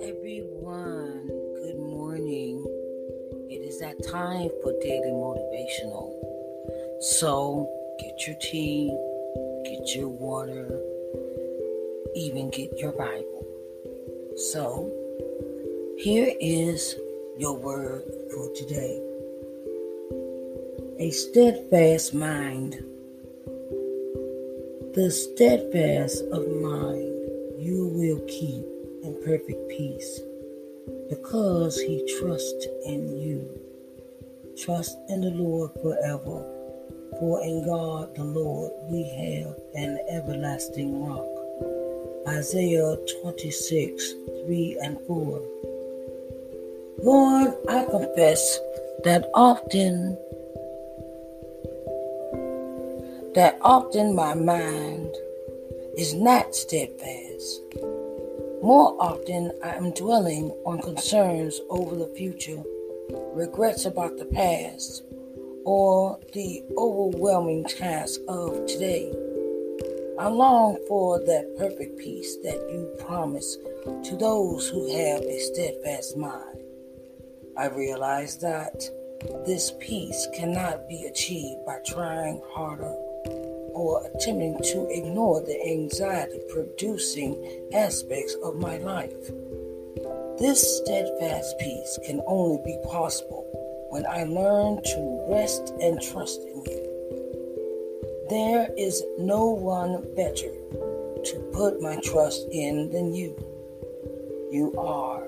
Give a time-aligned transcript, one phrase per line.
[0.00, 1.26] everyone.
[1.56, 2.64] Good morning.
[3.50, 6.14] It is that time for daily motivational.
[7.00, 7.68] So,
[7.98, 8.96] get your tea,
[9.64, 10.80] get your water,
[12.14, 13.44] even get your Bible.
[14.36, 14.92] So,
[15.98, 16.94] here is
[17.38, 19.02] your word for today
[21.00, 22.84] a steadfast mind.
[24.94, 27.14] The steadfast of mind
[27.58, 30.20] you will keep in perfect peace
[31.08, 33.48] because he trusts in you.
[34.56, 36.44] Trust in the Lord forever,
[37.18, 41.26] for in God the Lord we have an everlasting rock.
[42.28, 45.42] Isaiah 26 3 and 4.
[47.02, 48.58] Lord, I confess
[49.04, 50.18] that often
[53.34, 55.14] that often my mind
[55.96, 57.62] is not steadfast.
[58.62, 62.60] More often, I am dwelling on concerns over the future,
[63.32, 65.04] regrets about the past,
[65.64, 69.12] or the overwhelming task of today.
[70.18, 73.58] I long for that perfect peace that you promise
[74.04, 76.58] to those who have a steadfast mind.
[77.56, 78.82] I realize that
[79.46, 82.96] this peace cannot be achieved by trying harder
[83.78, 87.38] or attempting to ignore the anxiety producing
[87.72, 89.30] aspects of my life.
[90.38, 93.46] This steadfast peace can only be possible
[93.90, 98.26] when I learn to rest and trust in you.
[98.28, 100.52] There is no one better
[101.24, 103.36] to put my trust in than you.
[104.50, 105.24] You are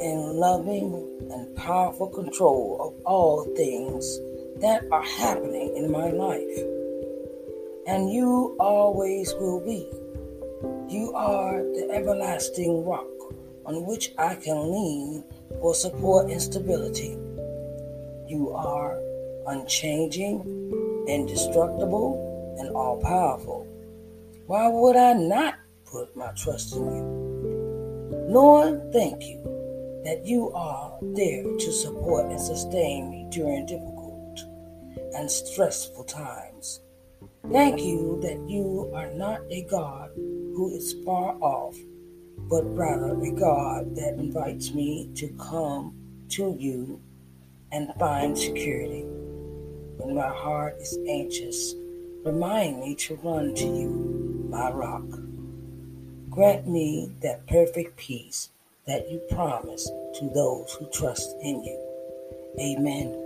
[0.00, 0.92] in loving
[1.32, 4.18] and powerful control of all things
[4.60, 6.75] that are happening in my life
[7.86, 9.88] and you always will be.
[10.92, 13.06] You are the everlasting rock
[13.64, 15.24] on which I can lean
[15.60, 17.16] for support and stability.
[18.28, 19.00] You are
[19.46, 20.40] unchanging,
[21.08, 23.66] indestructible, and all powerful.
[24.46, 25.54] Why would I not
[25.84, 27.26] put my trust in you?
[28.28, 29.42] Lord, thank you
[30.04, 34.40] that you are there to support and sustain me during difficult
[35.14, 36.80] and stressful times.
[37.52, 41.76] Thank you that you are not a God who is far off,
[42.48, 45.94] but rather a God that invites me to come
[46.30, 47.00] to you
[47.70, 49.02] and find security.
[49.98, 51.74] When my heart is anxious,
[52.24, 55.06] remind me to run to you, my rock.
[56.30, 58.50] Grant me that perfect peace
[58.86, 59.84] that you promise
[60.18, 61.80] to those who trust in you.
[62.58, 63.25] Amen.